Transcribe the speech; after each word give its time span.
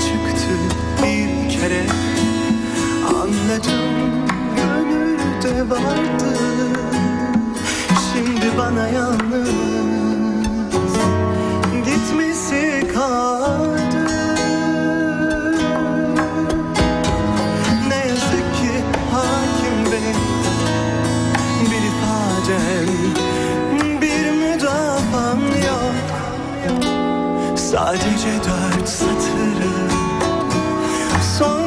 Çıktı 0.00 0.54
bir 1.02 1.50
kere. 1.50 1.86
Anladım 3.08 4.26
gönülde 4.56 5.70
vardı. 5.70 6.38
Şimdi 8.12 8.58
bana 8.58 8.88
yalnız 8.88 9.50
gitmesi 11.84 12.88
kaldı. 12.94 14.06
Ne 17.88 17.96
yazık 17.96 18.54
ki 18.56 18.72
hakim 19.12 19.92
bey 19.92 20.14
Bir 21.62 21.82
ifadem 21.86 23.06
Sadece 27.56 28.36
satırı 28.44 28.65
Sang. 31.38 31.66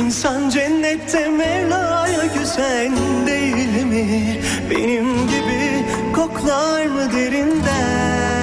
insan 0.00 0.50
cennette 0.50 1.28
Mevla'ya 1.28 2.24
güzel 2.38 2.90
değil 3.26 3.84
mi? 3.84 4.40
Benim 4.70 5.28
gibi 5.28 5.84
koklar 6.14 6.86
mı 6.86 7.12
derinden 7.12 8.39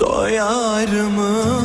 doyar 0.00 0.88
mı? 0.88 1.55